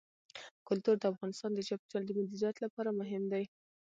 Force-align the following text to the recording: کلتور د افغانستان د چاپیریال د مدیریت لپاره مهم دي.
کلتور 0.67 0.95
د 0.99 1.03
افغانستان 1.13 1.51
د 1.53 1.59
چاپیریال 1.67 2.03
د 2.05 2.11
مدیریت 2.19 2.55
لپاره 2.65 2.89
مهم 2.99 3.23
دي. 3.31 3.45